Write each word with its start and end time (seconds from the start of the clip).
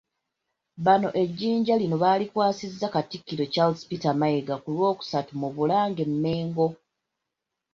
Bano 0.85 1.09
ejjinja 1.21 1.73
lino 1.81 1.95
balikwasizza 2.03 2.87
Katikkiro 2.95 3.45
Charles 3.53 3.81
Peter 3.89 4.13
Mayiga 4.19 4.55
ku 4.63 4.67
Lwokusatu 4.75 5.31
mu 5.41 5.47
Bulange 5.55 6.01
e 6.07 6.09
Mmengo 6.11 6.67